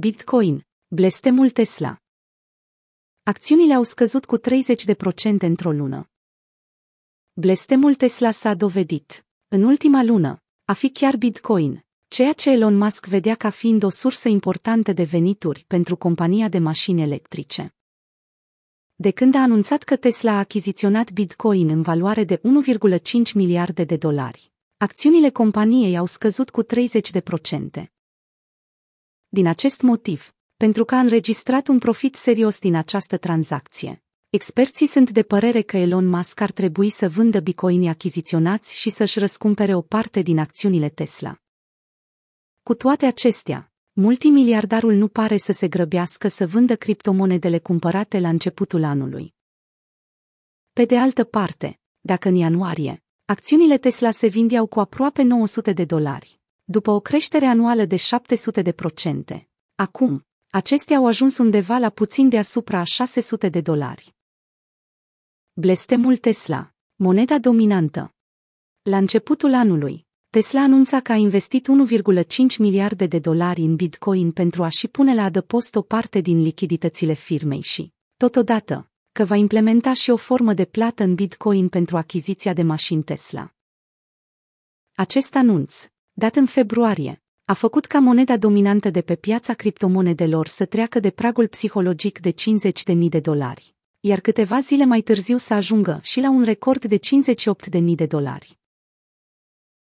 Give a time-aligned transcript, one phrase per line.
[0.00, 1.96] Bitcoin, blestemul Tesla.
[3.22, 4.42] Acțiunile au scăzut cu 30%
[5.38, 6.10] într-o lună.
[7.32, 13.06] Blestemul Tesla s-a dovedit, în ultima lună, a fi chiar Bitcoin, ceea ce Elon Musk
[13.06, 17.74] vedea ca fiind o sursă importantă de venituri pentru compania de mașini electrice.
[18.94, 22.42] De când a anunțat că Tesla a achiziționat Bitcoin în valoare de 1,5
[23.34, 26.68] miliarde de dolari, acțiunile companiei au scăzut cu 30%.
[29.32, 35.10] Din acest motiv, pentru că a înregistrat un profit serios din această tranzacție, experții sunt
[35.10, 39.80] de părere că Elon Musk ar trebui să vândă bitcoinii achiziționați și să-și răscumpere o
[39.80, 41.36] parte din acțiunile Tesla.
[42.62, 48.84] Cu toate acestea, multimiliardarul nu pare să se grăbească să vândă criptomonedele cumpărate la începutul
[48.84, 49.34] anului.
[50.72, 55.84] Pe de altă parte, dacă în ianuarie, acțiunile Tesla se vindeau cu aproape 900 de
[55.84, 56.39] dolari,
[56.70, 62.28] după o creștere anuală de 700 de procente, acum, acestea au ajuns undeva la puțin
[62.28, 64.14] deasupra a 600 de dolari.
[65.52, 68.14] Blestemul Tesla, moneda dominantă.
[68.82, 71.66] La începutul anului, Tesla anunța că a investit
[72.52, 77.12] 1,5 miliarde de dolari în Bitcoin pentru a-și pune la adăpost o parte din lichiditățile
[77.12, 82.52] firmei și, totodată, că va implementa și o formă de plată în Bitcoin pentru achiziția
[82.52, 83.54] de mașini Tesla.
[84.94, 85.90] Acest anunț,
[86.20, 91.10] dat în februarie, a făcut ca moneda dominantă de pe piața criptomonedelor să treacă de
[91.10, 92.34] pragul psihologic de
[92.92, 96.98] 50.000 de dolari, iar câteva zile mai târziu să ajungă și la un record de
[96.98, 98.58] 58.000 de dolari.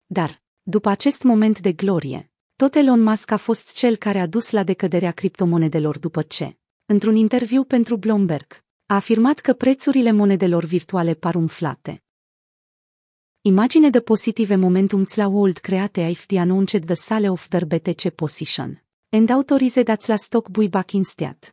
[0.07, 4.51] Dar, după acest moment de glorie, tot Elon Musk a fost cel care a dus
[4.51, 11.15] la decăderea criptomonedelor după ce, într-un interviu pentru Bloomberg, a afirmat că prețurile monedelor virtuale
[11.15, 12.03] par umflate.
[13.45, 18.11] Imagine de positive momentum la world create if the announced the sale of their BTC
[18.11, 18.81] position.
[19.09, 21.53] And autorized at la stock buyback instead.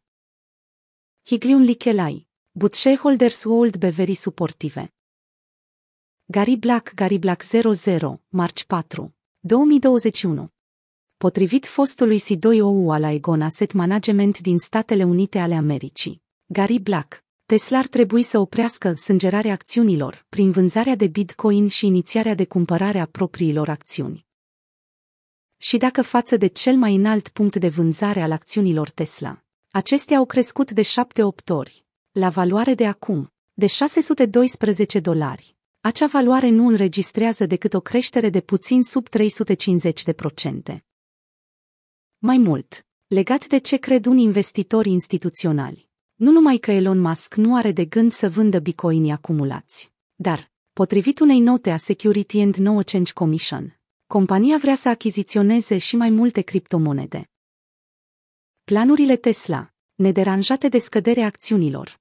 [1.24, 4.92] Higliun Likelai, but shareholders would be very supportive.
[6.28, 9.12] Gary Black Gary Black 00, March 4,
[9.48, 10.54] 2021
[11.18, 17.78] Potrivit fostului C2OU al Aegon Asset Management din Statele Unite ale Americii, Gary Black, Tesla
[17.78, 23.06] ar trebui să oprească sângerarea acțiunilor prin vânzarea de Bitcoin și inițiarea de cumpărare a
[23.06, 24.26] propriilor acțiuni.
[25.58, 30.26] Și dacă față de cel mai înalt punct de vânzare al acțiunilor Tesla, acestea au
[30.26, 30.86] crescut de 7-8
[31.48, 38.30] ori, la valoare de acum, de 612 dolari, acea valoare nu înregistrează decât o creștere
[38.30, 40.86] de puțin sub 350 de procente.
[42.18, 45.89] Mai mult, legat de ce cred unii investitori instituționali,
[46.20, 51.20] nu numai că Elon Musk nu are de gând să vândă bitcoinii acumulați, dar, potrivit
[51.20, 56.42] unei note a Security and No Change Commission, compania vrea să achiziționeze și mai multe
[56.42, 57.30] criptomonede.
[58.64, 62.00] Planurile Tesla, nederanjate de scăderea acțiunilor.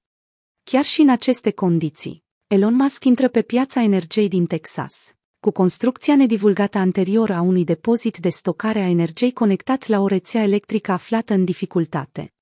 [0.63, 6.15] Chiar și în aceste condiții, Elon Musk intră pe piața energiei din Texas, cu construcția
[6.15, 11.33] nedivulgată anterior a unui depozit de stocare a energiei conectat la o rețea electrică aflată
[11.33, 12.33] în dificultate.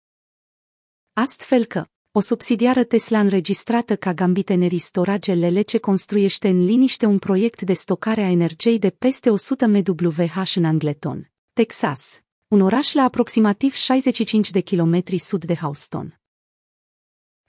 [1.19, 7.19] Astfel că, o subsidiară Tesla înregistrată ca Gambit Energy Storage LLC construiește în liniște un
[7.19, 13.03] proiect de stocare a energiei de peste 100 MWh în Angleton, Texas, un oraș la
[13.03, 16.19] aproximativ 65 de kilometri sud de Houston.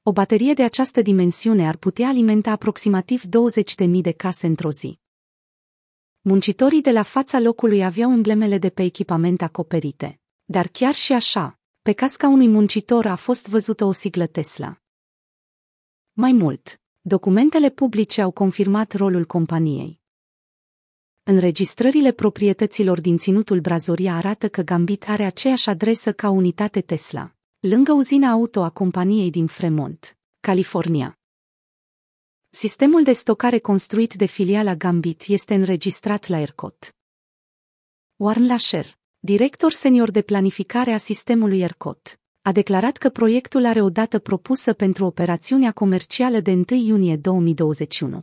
[0.03, 4.99] O baterie de această dimensiune ar putea alimenta aproximativ 20.000 de case într-o zi.
[6.21, 11.59] Muncitorii de la fața locului aveau emblemele de pe echipament acoperite, dar chiar și așa,
[11.89, 14.81] pe casca unui muncitor a fost văzută o siglă Tesla.
[16.13, 20.01] Mai mult, documentele publice au confirmat rolul companiei.
[21.23, 27.93] Înregistrările proprietăților din ținutul Brazoria arată că Gambit are aceeași adresă ca unitate Tesla lângă
[27.93, 31.19] uzina auto a companiei din Fremont, California.
[32.49, 36.97] Sistemul de stocare construit de filiala Gambit este înregistrat la ERCOT.
[38.17, 43.91] Warren Lasher, director senior de planificare a sistemului ERCOT, a declarat că proiectul are o
[43.91, 48.23] dată propusă pentru operațiunea comercială de 1 iunie 2021.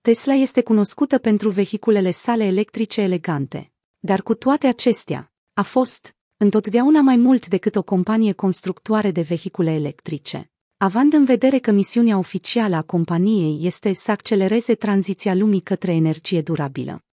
[0.00, 7.00] Tesla este cunoscută pentru vehiculele sale electrice elegante, dar cu toate acestea, a fost, întotdeauna
[7.00, 10.50] mai mult decât o companie constructoare de vehicule electrice.
[10.76, 16.42] Având în vedere că misiunea oficială a companiei este să accelereze tranziția lumii către energie
[16.42, 17.04] durabilă.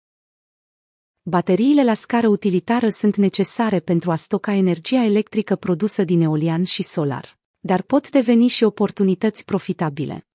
[1.28, 6.82] Bateriile la scară utilitară sunt necesare pentru a stoca energia electrică produsă din eolian și
[6.82, 10.26] solar, dar pot deveni și oportunități profitabile.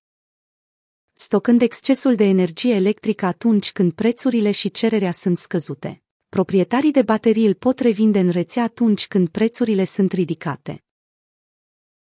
[1.12, 7.46] Stocând excesul de energie electrică atunci când prețurile și cererea sunt scăzute, proprietarii de baterii
[7.46, 10.84] îl pot revinde în rețea atunci când prețurile sunt ridicate.